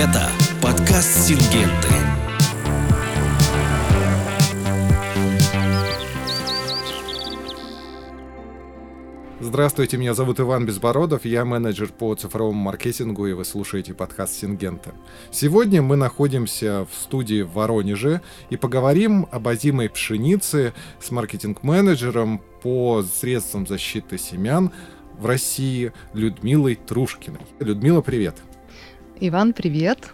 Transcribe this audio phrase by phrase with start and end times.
[0.00, 0.28] Это
[0.62, 1.88] подкаст Сингенты.
[9.40, 14.94] Здравствуйте, меня зовут Иван Безбородов, я менеджер по цифровому маркетингу, и вы слушаете подкаст Сингента.
[15.32, 18.20] Сегодня мы находимся в студии в Воронеже
[18.50, 24.70] и поговорим об озимой пшенице с маркетинг-менеджером по средствам защиты семян
[25.18, 27.40] в России Людмилой Трушкиной.
[27.58, 28.36] Людмила, привет!
[29.20, 30.12] Иван, привет!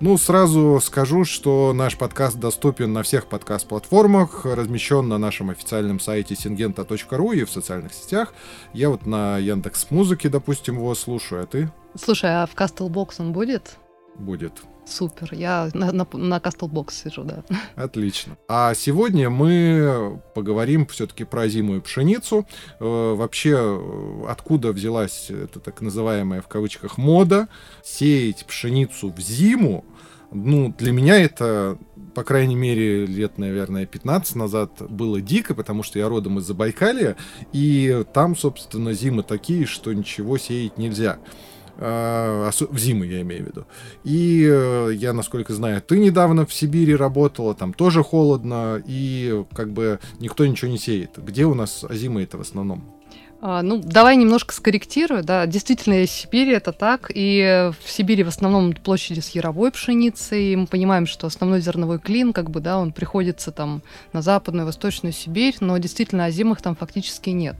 [0.00, 6.34] Ну, сразу скажу, что наш подкаст доступен на всех подкаст-платформах, размещен на нашем официальном сайте
[6.34, 8.34] singenta.ru и в социальных сетях.
[8.72, 11.70] Я вот на Яндекс Музыке, допустим, его слушаю, а ты?
[11.94, 13.76] Слушай, а в Castlebox он будет?
[14.16, 14.54] Будет.
[14.86, 17.44] Супер, я на, на, на Castlebox сижу, да.
[17.76, 18.36] Отлично.
[18.48, 22.46] А сегодня мы поговорим все-таки про зимую пшеницу.
[22.78, 27.48] Э, вообще, откуда взялась эта так называемая в кавычках мода
[27.82, 29.84] сеять пшеницу в зиму?
[30.32, 31.78] ну, для меня это,
[32.14, 37.16] по крайней мере, лет, наверное, 15 назад было дико, потому что я родом из Забайкалья,
[37.52, 41.18] и там, собственно, зимы такие, что ничего сеять нельзя.
[41.82, 43.66] А, в зиму я имею в виду.
[44.04, 49.72] И э, я, насколько знаю, ты недавно в Сибири работала, там тоже холодно, и как
[49.72, 51.12] бы никто ничего не сеет.
[51.16, 52.99] Где у нас зимы это в основном?
[53.42, 55.24] А, ну, давай немножко скорректирую.
[55.24, 57.10] Да, действительно, в Сибири это так.
[57.14, 60.52] И в Сибири в основном площади с яровой пшеницей.
[60.52, 63.82] И мы понимаем, что основной зерновой клин, как бы, да, он приходится там
[64.12, 67.56] на западную, восточную Сибирь, но действительно озимых там фактически нет.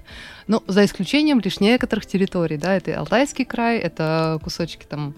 [0.46, 5.14] Ну, за исключением лишь некоторых территорий, да, это Алтайский край, это кусочки там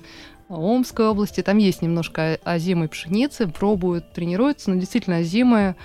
[0.48, 5.76] Омской области, там есть немножко озимой пшеницы, пробуют, тренируются, но действительно озимые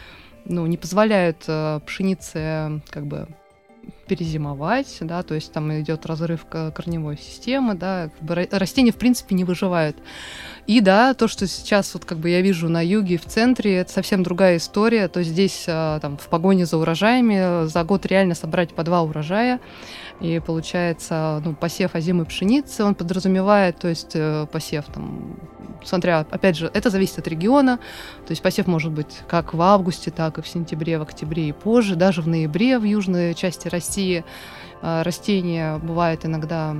[0.45, 3.27] ну, не позволяют э, пшенице как бы
[4.07, 8.09] перезимовать, да, то есть там идет разрыв корневой системы, да,
[8.51, 9.97] растения в принципе не выживают.
[10.67, 13.91] И да, то, что сейчас вот как бы я вижу на юге, в центре, это
[13.91, 15.07] совсем другая история.
[15.07, 19.01] То есть здесь а, там в погоне за урожаями за год реально собрать по два
[19.01, 19.61] урожая.
[20.19, 25.39] И получается, ну, посев озимой пшеницы, он подразумевает, то есть э, посев там,
[25.83, 27.77] смотря, опять же, это зависит от региона,
[28.25, 31.51] то есть посев может быть как в августе, так и в сентябре, в октябре и
[31.51, 34.23] позже, даже в ноябре в южной части России
[34.81, 36.75] а, растения бывает иногда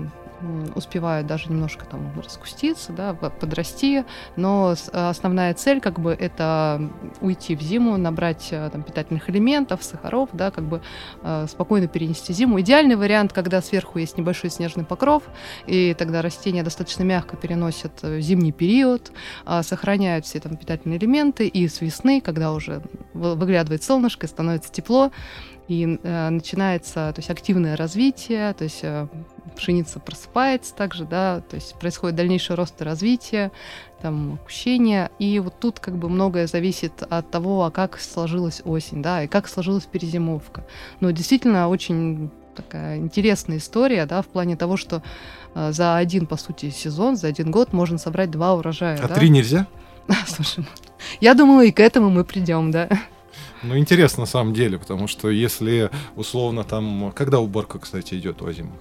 [0.76, 4.06] успевают даже немножко там раскуститься, да, подрасти,
[4.36, 6.90] но основная цель как бы это
[7.22, 10.82] уйти в зиму, набрать э, там питательных элементов, сахаров, да, как бы
[11.24, 12.60] э, спокойно перенести зиму.
[12.62, 15.24] Идеальный вариант, когда сверху есть небольшой снежный покров,
[15.66, 19.12] и тогда растения достаточно мягко переносят э, зимний период,
[19.62, 22.82] сохраняют все там питательные элементы, и с весны, когда уже
[23.14, 25.12] выглядывает солнышко становится тепло,
[25.68, 29.08] и э, начинается то есть, активное развитие, то есть э,
[29.56, 33.52] пшеница просыпается также, да, то есть происходит дальнейший рост и развитие,
[34.02, 39.02] там, опущение, и вот тут как бы многое зависит от того, а как сложилась осень,
[39.02, 40.66] да, и как сложилась перезимовка.
[41.00, 45.04] Но действительно очень такая интересная история, да, в плане того, что
[45.54, 49.00] э, за один, по сути, сезон, за один год можно собрать два урожая.
[49.04, 49.16] А да?
[49.16, 49.68] три нельзя?
[50.28, 50.66] Слушай,
[51.20, 52.90] я думаю, и к этому мы придем, да.
[53.64, 57.12] Ну, интересно на самом деле, потому что если условно там...
[57.16, 58.76] Когда уборка, кстати, идет у озимых?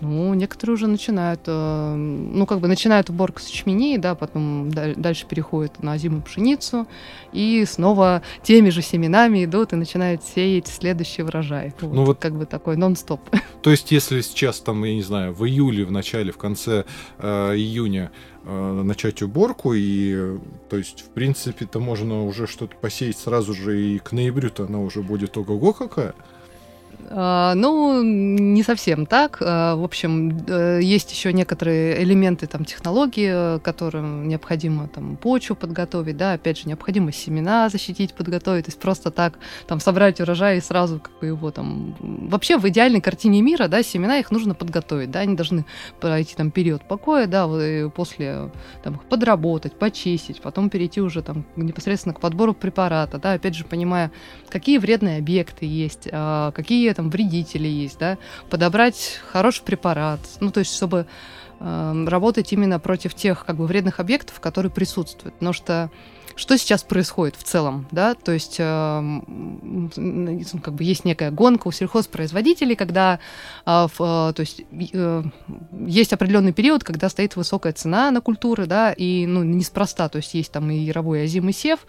[0.00, 5.26] Ну, некоторые уже начинают, э, ну, как бы начинают уборку с ячменей, да, потом дальше
[5.26, 6.86] переходят на зиму пшеницу,
[7.32, 11.72] и снова теми же семенами идут и начинают сеять следующий урожай.
[11.80, 13.20] Ну, вот, вот как бы такой нон-стоп.
[13.62, 16.84] То есть, если сейчас там, я не знаю, в июле, в начале, в конце
[17.18, 18.10] э, июня
[18.46, 20.38] начать уборку, и,
[20.70, 25.02] то есть, в принципе-то можно уже что-то посеять сразу же, и к ноябрю-то она уже
[25.02, 26.14] будет ого-го какая.
[27.08, 29.38] А, ну, не совсем так.
[29.40, 36.16] А, в общем, э, есть еще некоторые элементы там, технологии, которым необходимо там, почву подготовить,
[36.16, 40.60] да, опять же, необходимо семена защитить, подготовить, то есть просто так там, собрать урожай и
[40.60, 41.96] сразу как бы его там...
[42.00, 45.64] Вообще, в идеальной картине мира, да, семена их нужно подготовить, да, они должны
[46.00, 47.48] пройти там период покоя, да,
[47.94, 48.50] после
[48.82, 53.64] там, их подработать, почистить, потом перейти уже там непосредственно к подбору препарата, да, опять же,
[53.64, 54.10] понимая,
[54.48, 58.18] какие вредные объекты есть, а, какие там вредители есть, да,
[58.50, 61.06] подобрать хороший препарат, ну, то есть, чтобы
[61.60, 65.90] э, работать именно против тех, как бы, вредных объектов, которые присутствуют, потому что
[66.36, 69.20] что сейчас происходит в целом, да, то есть э,
[70.62, 73.18] как бы есть некая гонка у сельхозпроизводителей, когда,
[73.64, 75.22] в, э, то есть э,
[75.86, 80.34] есть определенный период, когда стоит высокая цена на культуры, да, и ну неспроста, то есть
[80.34, 81.80] есть там и яровой озимый сев,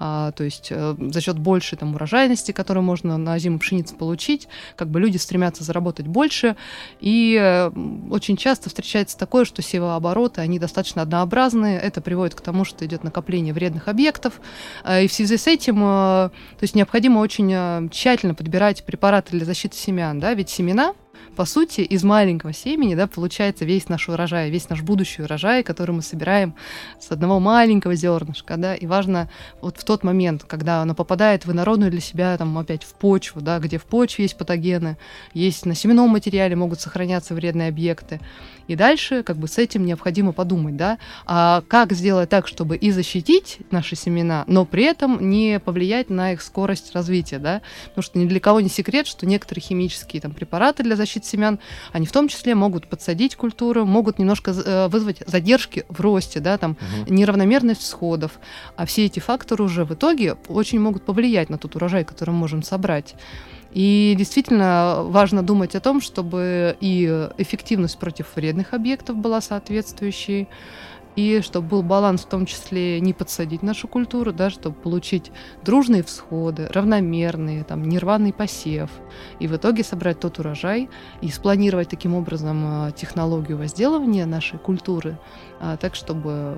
[0.00, 4.48] э, то есть э, за счет большей там урожайности, которую можно на озимой пшенице получить,
[4.74, 6.56] как бы люди стремятся заработать больше,
[7.00, 7.70] и
[8.10, 13.04] очень часто встречается такое, что севообороты, они достаточно однообразные, это приводит к тому, что идет
[13.04, 14.40] накопление вредных объектов,
[14.84, 19.30] э, и в связи с этим, э, то есть необходимо очень э, тщательно подбирать препараты
[19.36, 20.94] для защиты семян, да, ведь семена
[21.36, 25.92] по сути, из маленького семени, да, получается весь наш урожай, весь наш будущий урожай, который
[25.92, 26.54] мы собираем
[27.00, 29.30] с одного маленького зернышка, да, и важно
[29.60, 33.40] вот в тот момент, когда оно попадает в инородную для себя, там, опять в почву,
[33.40, 34.98] да, где в почве есть патогены,
[35.32, 38.20] есть на семенном материале могут сохраняться вредные объекты,
[38.68, 42.90] и дальше как бы с этим необходимо подумать, да, а как сделать так, чтобы и
[42.90, 48.18] защитить наши семена, но при этом не повлиять на их скорость развития, да, потому что
[48.18, 51.58] ни для кого не секрет, что некоторые химические там препараты для защиты семян,
[51.92, 56.58] они в том числе могут подсадить культуру, могут немножко э, вызвать задержки в росте, да,
[56.58, 57.12] там угу.
[57.12, 58.32] неравномерность всходов,
[58.76, 62.38] а все эти факторы уже в итоге очень могут повлиять на тот урожай, который мы
[62.38, 63.14] можем собрать.
[63.72, 67.06] И действительно важно думать о том, чтобы и
[67.38, 70.48] эффективность против вредных объектов была соответствующей,
[71.16, 75.30] и чтобы был баланс в том числе не подсадить нашу культуру, да, чтобы получить
[75.62, 78.90] дружные всходы, равномерные, там, нерваный посев,
[79.38, 80.88] и в итоге собрать тот урожай
[81.20, 85.18] и спланировать таким образом а, технологию возделывания нашей культуры,
[85.60, 86.56] а, так чтобы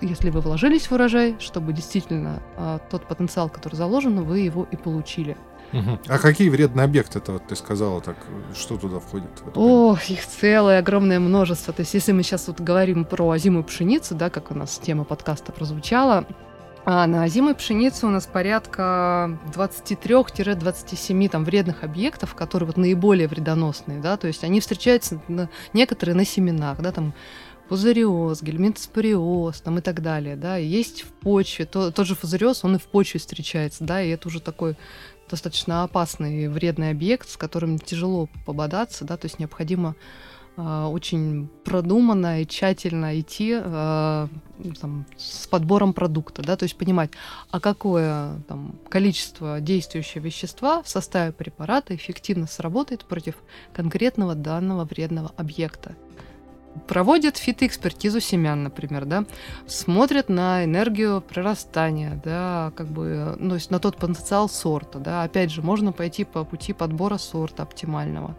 [0.00, 4.76] если вы вложились в урожай, чтобы действительно а, тот потенциал, который заложен, вы его и
[4.76, 5.36] получили.
[5.72, 5.98] Угу.
[6.08, 8.16] А какие вредные объекты это вот ты сказала так?
[8.54, 9.30] Что туда входит?
[9.54, 11.72] О, их целое огромное множество.
[11.72, 15.04] То есть, если мы сейчас вот говорим про озимую пшеницу, да, как у нас тема
[15.04, 16.26] подкаста прозвучала,
[16.86, 24.00] а на озимой пшенице у нас порядка 23-27 там вредных объектов, которые вот наиболее вредоносные,
[24.00, 27.14] да, то есть они встречаются на, некоторые на семенах, да, там
[27.70, 32.76] пузыриоз, гельминтоспориоз там и так далее, да, есть в почве, то, тот же фузариоз, он
[32.76, 34.76] и в почве встречается, да, и это уже такой
[35.28, 39.96] достаточно опасный вредный объект, с которым тяжело пободаться, да, то есть необходимо
[40.56, 44.28] э, очень продуманно и тщательно идти э,
[44.80, 47.10] там, с подбором продукта, да, то есть понимать,
[47.50, 53.36] а какое там, количество действующего вещества в составе препарата эффективно сработает против
[53.72, 55.96] конкретного данного вредного объекта
[56.86, 59.24] проводят фитоэкспертизу семян, например, да,
[59.66, 65.22] смотрят на энергию прорастания, да, как бы, ну, то есть на тот потенциал сорта, да,
[65.22, 68.36] опять же, можно пойти по пути подбора сорта оптимального.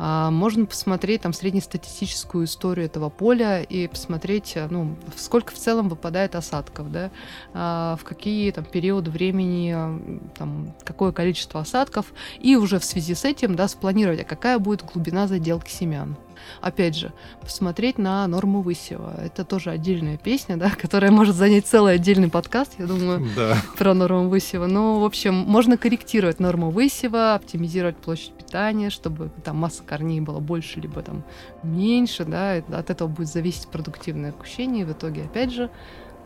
[0.00, 6.36] А, можно посмотреть там среднестатистическую историю этого поля и посмотреть, ну, сколько в целом выпадает
[6.36, 7.10] осадков, да,
[7.52, 12.06] а, в какие там периоды времени, там, какое количество осадков,
[12.38, 16.16] и уже в связи с этим, да, спланировать, а какая будет глубина заделки семян.
[16.60, 19.14] Опять же, посмотреть на норму высева.
[19.22, 23.56] Это тоже отдельная песня, да, которая может занять целый отдельный подкаст, я думаю, да.
[23.76, 24.66] про норму высева.
[24.66, 30.40] Но, в общем, можно корректировать норму высева, оптимизировать площадь питания, чтобы там масса корней была
[30.40, 31.24] больше, либо там
[31.62, 35.70] меньше, да, от этого будет зависеть продуктивное кущение, и в итоге, опять же,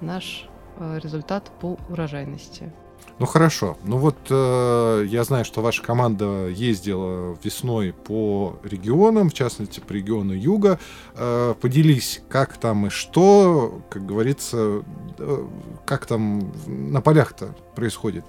[0.00, 0.46] наш
[0.78, 2.72] э, результат по урожайности.
[3.18, 3.76] Ну хорошо.
[3.84, 9.92] Ну вот э, я знаю, что ваша команда ездила весной по регионам, в частности по
[9.92, 10.80] региону Юга.
[11.14, 14.82] Э, поделись, как там и что, как говорится,
[15.18, 15.46] э,
[15.84, 18.24] как там на полях-то происходит.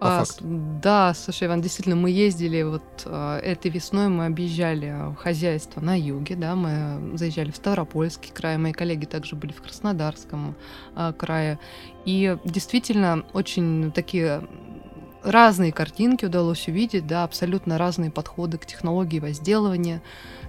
[0.00, 5.98] А, да, слушай, Иван, действительно, мы ездили вот э, этой весной, мы объезжали хозяйство на
[5.98, 10.54] юге, да, мы заезжали в Ставропольский край, мои коллеги также были в Краснодарском
[10.94, 11.58] э, крае,
[12.04, 14.46] и действительно очень такие
[15.22, 20.02] разные картинки удалось увидеть, да, абсолютно разные подходы к технологии возделывания.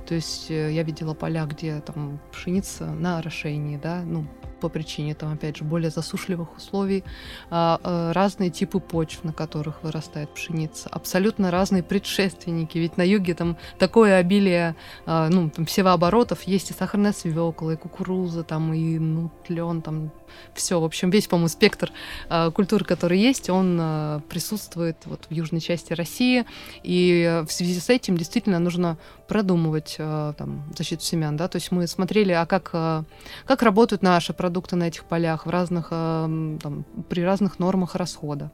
[0.08, 4.28] То есть э, я видела поля, где там пшеница на орошении, да, ну,
[4.60, 7.04] по причине, там, опять же, более засушливых условий,
[7.50, 13.34] а, а, разные типы почв, на которых вырастает пшеница, абсолютно разные предшественники, ведь на юге
[13.34, 14.76] там такое обилие,
[15.06, 20.12] а, ну, там, севооборотов, есть и сахарная свекла, и кукуруза, там, и, ну, тлен, там,
[20.54, 21.92] все, в общем, весь, по-моему, спектр
[22.54, 26.46] культур, который есть, он присутствует вот в южной части России,
[26.84, 28.98] и в связи с этим действительно нужно
[29.30, 33.04] продумывать э, там, защиту семян, да, то есть мы смотрели, а как, э,
[33.46, 38.52] как работают наши продукты, на этих полях в разных, э, там, при разных нормах расхода,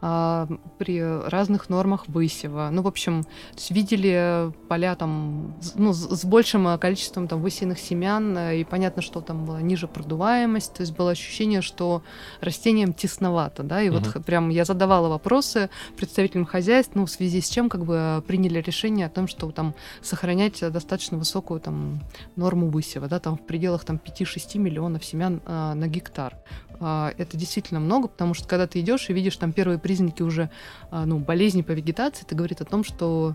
[0.00, 0.46] э,
[0.78, 2.70] при разных нормах высева.
[2.72, 3.24] Ну, в общем,
[3.68, 9.44] видели поля там ну, с, с большим количеством там высеянных семян, и понятно, что там
[9.44, 12.02] была ниже продуваемость, то есть было ощущение, что
[12.40, 13.98] растениям тесновато, да, и угу.
[13.98, 18.60] вот прям я задавала вопросы представителям хозяйств, ну, в связи с чем как бы приняли
[18.60, 19.74] решение о том, что там
[20.14, 22.00] сохранять достаточно высокую там
[22.36, 26.36] норму высева, да, там в пределах там 5-6 миллионов семян э, на гектар.
[26.78, 30.50] Э, это действительно много, потому что когда ты идешь и видишь там первые признаки уже
[30.92, 33.34] э, ну, болезни по вегетации, это говорит о том, что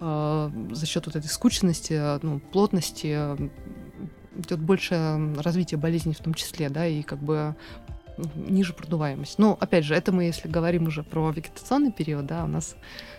[0.00, 3.36] э, за счет вот этой скучности, ну, плотности
[4.36, 7.56] идет больше развитие болезней в том числе, да, и как бы
[8.34, 9.38] ниже продуваемость.
[9.38, 12.76] Но, опять же, это мы, если говорим уже про вегетационный период, да, у нас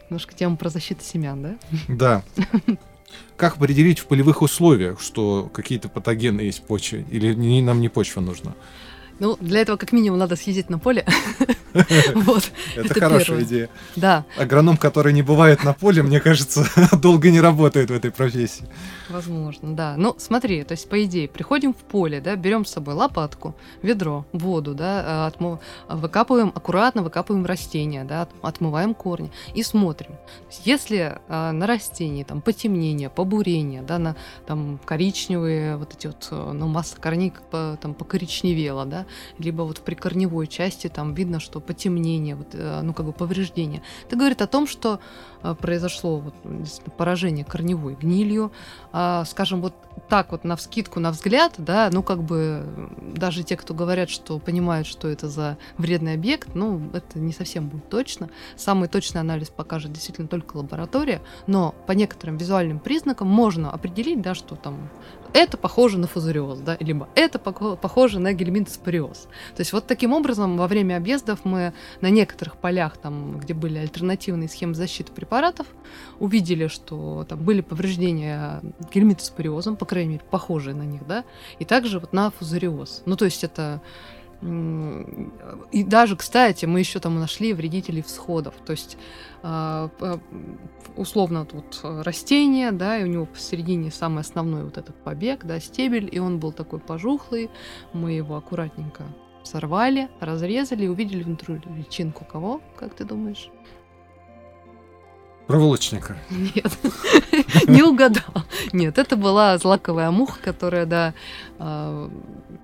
[0.10, 1.56] немножко тема про защиту семян, да?
[1.88, 2.24] Да.
[3.38, 8.22] Как определить в полевых условиях, что какие-то патогены есть в почве, или нам не почва
[8.22, 8.54] нужна?
[9.20, 11.06] Ну, для этого как минимум надо съездить на поле.
[12.16, 12.52] Вот.
[12.76, 13.70] Это хорошая идея.
[13.98, 14.24] Да.
[14.38, 16.66] Агроном, который не бывает на поле, мне кажется,
[17.02, 18.66] долго не работает в этой профессии.
[19.10, 19.96] Возможно, да.
[19.98, 24.26] Ну, смотри, то есть, по идее, приходим в поле, да, берем с собой лопатку, ведро,
[24.32, 25.60] воду, да, отмыв...
[25.90, 30.16] выкапываем, аккуратно выкапываем растения, да, отмываем корни и смотрим.
[30.64, 34.16] Если а, на растении там потемнение, побурение, да, на
[34.48, 39.05] там коричневые вот эти вот, ну, масса корней по, там покоричневела, да,
[39.38, 43.82] либо вот в прикорневой части там видно, что потемнение, вот, э, ну, как бы повреждение.
[44.08, 45.00] Это говорит о том, что
[45.44, 46.34] э, произошло вот,
[46.98, 48.52] поражение корневой гнилью.
[48.92, 49.74] А, скажем, вот
[50.10, 52.66] так вот на вскидку, на взгляд, да, ну, как бы
[53.16, 57.68] даже те, кто говорят, что понимают, что это за вредный объект, ну, это не совсем
[57.68, 58.30] будет точно.
[58.56, 64.36] Самый точный анализ покажет действительно только лаборатория, но по некоторым визуальным признакам можно определить, да,
[64.36, 64.90] что там
[65.36, 69.28] это похоже на фузариоз, да, либо это похоже на гельминтоспориоз.
[69.56, 73.78] То есть вот таким образом во время объездов мы на некоторых полях, там, где были
[73.78, 75.68] альтернативные схемы защиты препаратов,
[76.20, 78.62] увидели, что там были повреждения
[78.94, 81.26] гельминтоспориозом, по крайней мере, похожие на них, да,
[81.60, 83.04] и также вот на фузариоз.
[83.06, 83.82] Ну, то есть это
[85.72, 88.54] и даже, кстати, мы еще там нашли вредителей всходов.
[88.66, 88.98] То есть
[89.42, 89.90] а,
[90.96, 96.10] условно тут растение, да, и у него посередине самый основной вот этот побег, да, стебель,
[96.12, 97.50] и он был такой пожухлый.
[97.94, 99.04] Мы его аккуратненько
[99.44, 103.50] сорвали, разрезали и увидели внутри личинку кого, как ты думаешь?
[105.48, 106.18] Проволочника.
[106.32, 106.72] Нет,
[107.68, 108.44] не угадал.
[108.74, 111.14] Нет, это была злаковая муха, которая, да,
[111.60, 112.10] а,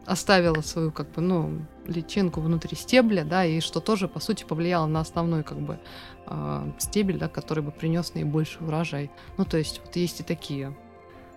[0.08, 4.88] оставила свою, как бы, ну, личинку внутри стебля, да, и что тоже, по сути, повлияло
[4.88, 5.80] на основной, как бы,
[6.26, 9.12] а, стебель, да, который бы принес наибольший урожай.
[9.38, 10.76] Ну, то есть, вот есть и такие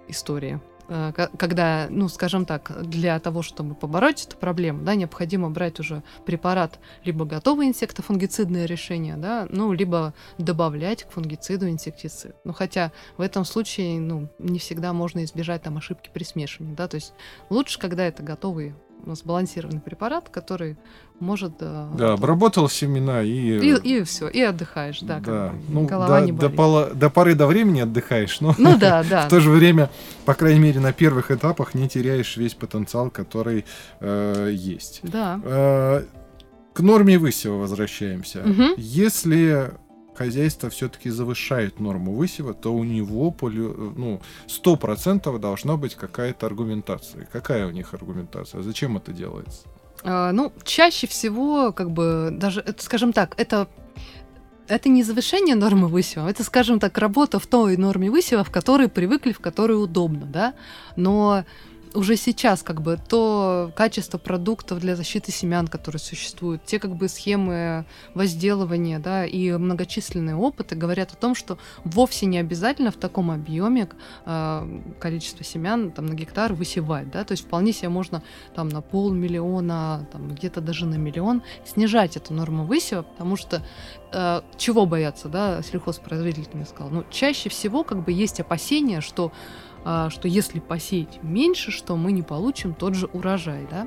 [0.09, 0.61] истории.
[0.89, 6.03] Э, когда, ну, скажем так, для того, чтобы побороть эту проблему, да, необходимо брать уже
[6.27, 12.37] препарат либо готовые инсектофунгицидные решения, да, ну, либо добавлять к фунгициду инсектицид.
[12.45, 16.87] Ну, хотя в этом случае, ну, не всегда можно избежать там ошибки при смешивании, да,
[16.89, 17.15] то есть
[17.49, 20.77] лучше, когда это готовые сбалансированный препарат, который
[21.21, 21.55] может...
[21.61, 23.29] Э, да, обработал семена и...
[23.31, 25.21] И, и все, и отдыхаешь, да.
[25.21, 26.51] Да, ну, голова до, не болит.
[26.51, 29.23] До, пола, до поры до времени отдыхаешь, но ну, да, да.
[29.27, 29.91] в то же время,
[30.25, 33.65] по крайней мере, на первых этапах не теряешь весь потенциал, который
[34.01, 35.01] э, есть.
[35.03, 35.41] Да.
[35.45, 36.05] Э,
[36.73, 38.41] к норме высева возвращаемся.
[38.41, 38.75] Угу.
[38.77, 39.73] Если
[40.15, 47.29] хозяйство все-таки завышает норму высева, то у него ну, 100% должна быть какая-то аргументация.
[47.33, 48.63] Какая у них аргументация?
[48.63, 49.67] Зачем это делается?
[50.03, 53.69] А, ну, чаще всего, как бы, даже, это, скажем так, это
[54.67, 58.89] это не завышение нормы высева, это, скажем так, работа в той норме высева, в которой
[58.89, 60.55] привыкли, в которой удобно, да.
[60.97, 61.45] Но
[61.95, 67.09] уже сейчас как бы то качество продуктов для защиты семян, которые существуют, те как бы
[67.09, 73.31] схемы возделывания, да, и многочисленные опыты говорят о том, что вовсе не обязательно в таком
[73.31, 73.89] объеме
[74.27, 78.23] э, количество семян там на гектар высевать, да, то есть вполне себе можно
[78.55, 83.63] там на полмиллиона, там где-то даже на миллион снижать эту норму высева, потому что
[84.13, 89.33] э, чего бояться, да, сельхозпроизводитель мне сказал, ну чаще всего как бы есть опасения, что
[89.85, 93.87] что если посеять меньше, что мы не получим тот же урожай, да.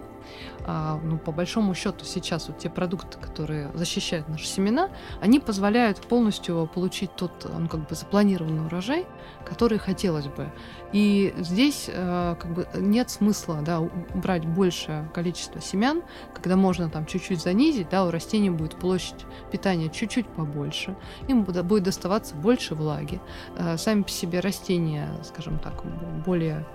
[0.69, 4.89] А, ну, по большому счету сейчас вот те продукты, которые защищают наши семена,
[5.21, 9.05] они позволяют полностью получить тот, ну, как бы запланированный урожай,
[9.45, 10.51] который хотелось бы.
[10.91, 13.81] И здесь э, как бы нет смысла, да,
[14.13, 16.03] брать большее количество семян,
[16.33, 20.95] когда можно там чуть-чуть занизить, да, у растения будет площадь питания чуть-чуть побольше,
[21.27, 23.21] им будет доставаться больше влаги.
[23.57, 25.83] Э, сами по себе растения, скажем так,
[26.25, 26.65] более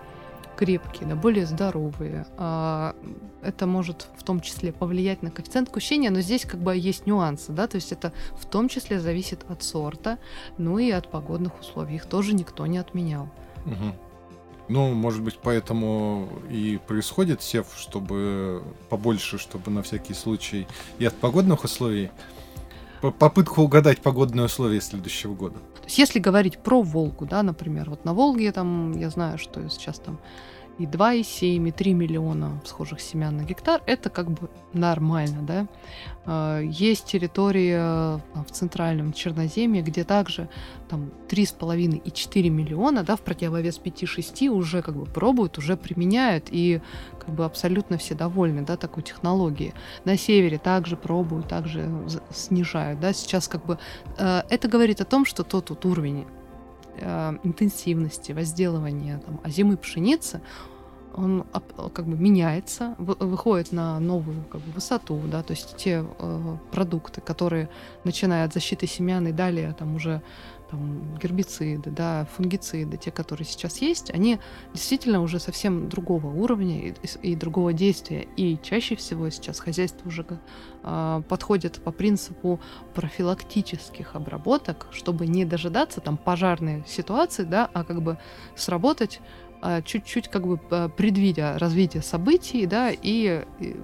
[0.62, 2.24] крепкие, да, более здоровые.
[2.36, 2.94] А,
[3.42, 7.50] это может в том числе повлиять на коэффициент кущения, но здесь как бы есть нюансы,
[7.50, 10.18] да, то есть это в том числе зависит от сорта,
[10.58, 11.96] ну и от погодных условий.
[11.96, 13.28] Их тоже никто не отменял.
[13.66, 13.96] Угу.
[14.68, 20.68] Ну, может быть, поэтому и происходит сев, чтобы побольше, чтобы на всякий случай
[21.00, 22.10] и от погодных условий
[23.10, 25.56] попытка угадать погодные условия следующего года.
[25.56, 29.68] То есть, если говорить про Волгу, да, например, вот на Волге там, я знаю, что
[29.68, 30.18] сейчас там
[30.78, 35.66] и 2,7, и 3 миллиона всхожих семян на гектар, это как бы нормально, да.
[36.24, 40.48] А, есть территории а, в центральном Черноземье, где также
[40.88, 46.48] там 3,5 и 4 миллиона, да, в противовес 5-6 уже как бы пробуют, уже применяют,
[46.50, 46.80] и
[47.18, 49.74] как бы абсолютно все довольны, да, такой технологией.
[50.04, 51.88] На севере также пробуют, также
[52.30, 53.78] снижают, да, сейчас как бы
[54.18, 56.26] а, это говорит о том, что тот вот уровень
[56.96, 60.40] э, интенсивности возделывания там, озимой пшеницы,
[61.14, 61.44] он
[61.92, 67.20] как бы меняется, выходит на новую как бы, высоту, да, то есть те э, продукты,
[67.20, 67.68] которые,
[68.04, 70.22] начиная от защиты семян и далее, там уже
[70.72, 74.38] там, гербициды, да, фунгициды, те, которые сейчас есть, они
[74.72, 78.26] действительно уже совсем другого уровня и, и другого действия.
[78.36, 80.24] И чаще всего сейчас хозяйство уже
[80.82, 82.58] э, подходит по принципу
[82.94, 88.16] профилактических обработок, чтобы не дожидаться там пожарной ситуации, да, а как бы
[88.56, 89.20] сработать
[89.62, 90.56] э, чуть-чуть как бы
[90.96, 93.76] предвидя развитие событий, да, и, и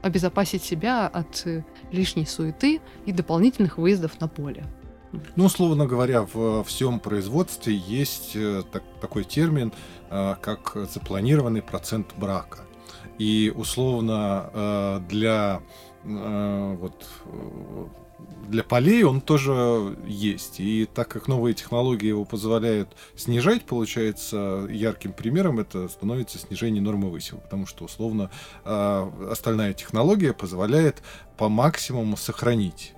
[0.00, 1.44] обезопасить себя от
[1.90, 4.64] лишней суеты и дополнительных выездов на поле.
[5.36, 9.72] Ну, условно говоря, в всем производстве есть э, так, такой термин,
[10.08, 12.60] э, как запланированный процент брака.
[13.18, 15.62] И условно э, для
[16.02, 17.06] вот
[18.48, 20.58] для полей он тоже есть.
[20.58, 27.10] И так как новые технологии его позволяют снижать, получается, ярким примером это становится снижение нормы
[27.10, 27.40] высева.
[27.40, 28.30] Потому что, условно,
[28.64, 31.02] остальная технология позволяет
[31.36, 32.94] по максимуму сохранить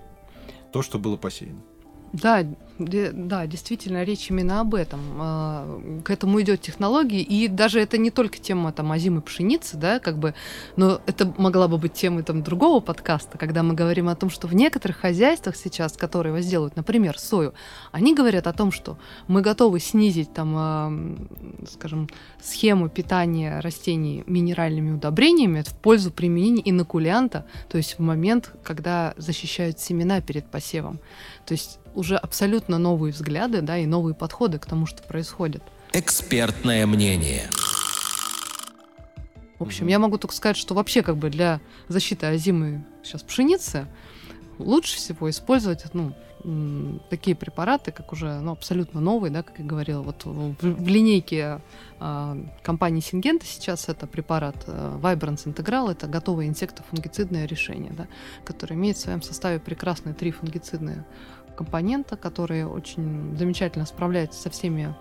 [0.71, 1.61] то, что было посеяно.
[2.13, 2.45] Да,
[2.77, 4.99] да, действительно, речь именно об этом.
[5.19, 9.99] А, к этому идет технология, и даже это не только тема там озимой пшеницы, да,
[9.99, 10.35] как бы,
[10.75, 14.47] но это могла бы быть темой там другого подкаста, когда мы говорим о том, что
[14.47, 17.53] в некоторых хозяйствах сейчас, которые возделывают, например, сою,
[17.91, 20.93] они говорят о том, что мы готовы снизить там, а,
[21.71, 22.09] скажем,
[22.41, 29.79] схему питания растений минеральными удобрениями в пользу применения инокулянта, то есть в момент, когда защищают
[29.79, 30.99] семена перед посевом.
[31.45, 35.63] То есть уже абсолютно новые взгляды, да, и новые подходы к тому, что происходит.
[35.93, 37.49] Экспертное мнение.
[39.59, 43.87] В общем, я могу только сказать, что вообще как бы для защиты озимой сейчас пшеницы
[44.57, 46.13] лучше всего использовать ну,
[47.09, 51.61] такие препараты, как уже ну, абсолютно новые, да, как я говорила, вот в, в линейке
[51.99, 58.07] э, компании Сингента сейчас это препарат э, Vibrance Integral, это готовое инсектофунгицидное решение, да,
[58.43, 61.05] которое имеет в своем составе прекрасные три фунгицидные
[61.55, 64.95] компонента, которые очень замечательно справляются со всеми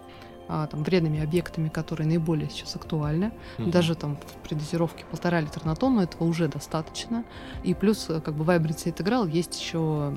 [0.48, 3.32] а, там, вредными объектами, которые наиболее сейчас актуальны.
[3.58, 3.70] Угу.
[3.70, 7.24] Даже там в предозировке полтора литра на тонну этого уже достаточно.
[7.62, 10.14] И плюс, э, как бы, Vibrance интеграл есть еще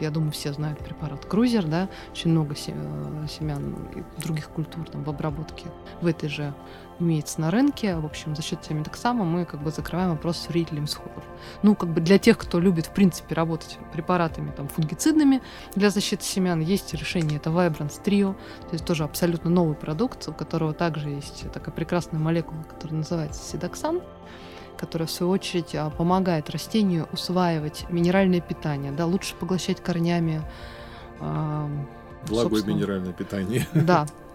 [0.00, 3.76] я думаю, все знают препарат Крузер, да, очень много э, семян
[4.18, 5.66] других культур там в обработке
[6.00, 6.54] в этой же
[7.00, 7.96] имеется на рынке.
[7.96, 11.24] В общем, за счет тиамидоксама мы как бы закрываем вопрос с вредителем исходов.
[11.62, 15.42] Ну, как бы для тех, кто любит, в принципе, работать препаратами там фунгицидными
[15.74, 20.32] для защиты семян, есть решение, это Vibrance Trio, то есть тоже абсолютно новый продукт, у
[20.32, 24.00] которого также есть такая прекрасная молекула, которая называется седоксан
[24.78, 30.42] которая в свою очередь а, помогает растению усваивать минеральное питание, да, лучше поглощать корнями.
[32.28, 33.66] Благое минеральное питание.
[33.74, 34.06] Да,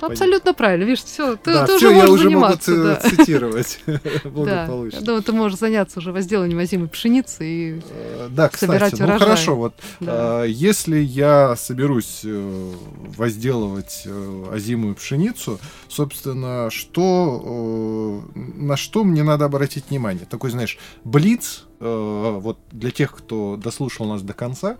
[0.00, 0.84] Абсолютно правильно.
[0.84, 2.70] Видишь, все, ты, да, ты все, уже можешь я уже заниматься.
[2.70, 2.96] Могу да.
[2.96, 3.80] цитировать
[4.24, 5.00] благополучно.
[5.00, 9.18] Да, ты можешь заняться уже возделанием озимой пшеницы и э, да, собирать кстати, урожай.
[9.18, 10.44] Ну хорошо, вот да.
[10.44, 12.72] э, если я соберусь э,
[13.16, 20.26] возделывать э, озимую пшеницу, собственно, что э, на что мне надо обратить внимание?
[20.26, 24.76] Такой, знаешь, блиц, э, вот для тех, кто дослушал нас до конца,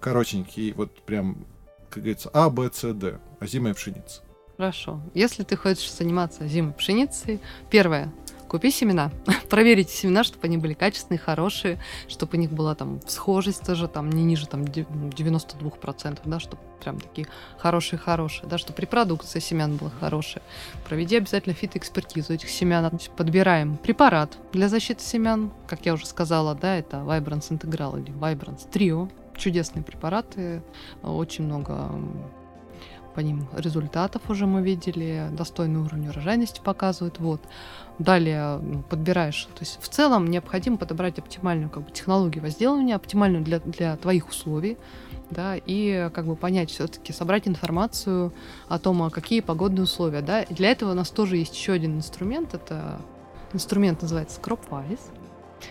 [0.00, 1.46] коротенький, вот прям
[1.94, 3.20] как говорится, А, Б, С, Д.
[3.38, 4.22] Озимая пшеница.
[4.56, 5.00] Хорошо.
[5.14, 8.12] Если ты хочешь заниматься озимой пшеницей, первое,
[8.48, 9.10] купи семена.
[9.48, 14.10] Проверите семена, чтобы они были качественные, хорошие, чтобы у них была там схожесть тоже там
[14.10, 17.26] не ниже там 92%, да, чтобы прям такие
[17.58, 20.42] хорошие-хорошие, да, чтобы репродукция семян была хорошая.
[20.88, 22.90] Проведи обязательно фитоэкспертизу этих семян.
[23.16, 28.70] Подбираем препарат для защиты семян, как я уже сказала, да, это Vibrance Integral или Vibrance
[28.70, 30.62] Trio чудесные препараты,
[31.02, 31.90] очень много
[33.14, 37.18] по ним результатов уже мы видели, достойный уровень урожайности показывают.
[37.20, 37.40] Вот.
[37.98, 39.44] Далее ну, подбираешь.
[39.54, 44.28] То есть в целом необходимо подобрать оптимальную как бы, технологию возделывания, оптимальную для, для твоих
[44.28, 44.76] условий,
[45.30, 48.32] да, и как бы понять все-таки, собрать информацию
[48.68, 50.44] о том, а какие погодные условия, да.
[50.50, 53.00] Для этого у нас тоже есть еще один инструмент, это
[53.52, 55.00] инструмент называется CropWise.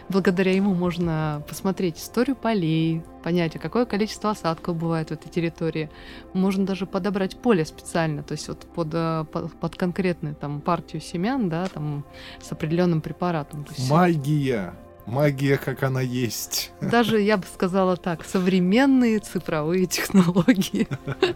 [0.10, 5.90] Благодаря ему можно посмотреть историю полей, понять, а какое количество осадков бывает в этой территории.
[6.34, 11.02] Можно даже подобрать поле специально, то есть вот под, э, под, под конкретную там партию
[11.02, 12.06] семян, да, там
[12.42, 13.64] с определенным препаратом.
[13.64, 14.74] То есть Магия!
[15.06, 16.72] Магия, как она есть.
[16.80, 20.88] Даже, я бы сказала так, современные цифровые технологии.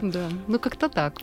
[0.00, 1.18] Да, ну как-то так.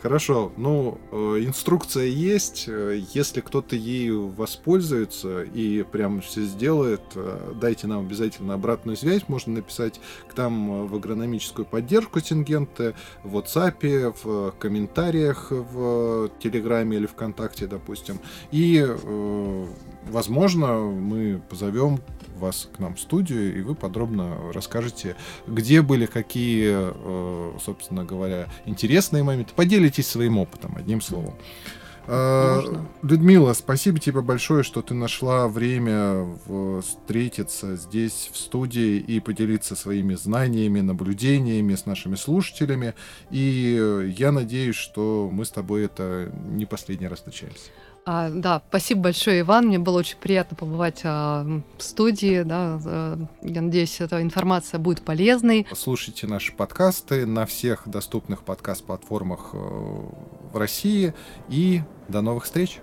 [0.00, 2.66] Хорошо, ну, э, инструкция есть.
[2.68, 9.24] Э, если кто-то ею воспользуется и прям все сделает, э, дайте нам обязательно обратную связь.
[9.26, 10.00] Можно написать
[10.32, 18.20] к нам в агрономическую поддержку Сингенты, в WhatsApp, в комментариях в Телеграме или ВКонтакте, допустим.
[18.52, 18.86] И,
[20.08, 22.00] возможно, мы позовем
[22.38, 28.46] вас к нам в студию, и вы подробно расскажете, где были какие, э, собственно говоря,
[28.64, 29.52] интересные моменты.
[29.54, 31.34] Поделитесь своим опытом, одним словом.
[32.10, 32.88] Э, Можно.
[33.02, 36.26] Людмила, спасибо тебе большое, что ты нашла время
[36.80, 42.94] встретиться здесь, в студии, и поделиться своими знаниями, наблюдениями с нашими слушателями.
[43.30, 47.70] И я надеюсь, что мы с тобой это не последний раз встречаемся.
[48.10, 49.66] А, да, спасибо большое, Иван.
[49.66, 51.44] Мне было очень приятно побывать а,
[51.76, 52.42] в студии.
[52.42, 52.80] Да.
[52.82, 55.66] А, я надеюсь, эта информация будет полезной.
[55.76, 61.12] Слушайте наши подкасты на всех доступных подкаст-платформах э, в России.
[61.50, 62.80] И до новых встреч.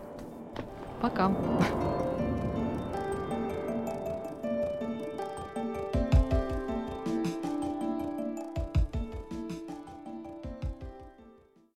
[1.01, 1.35] Пока.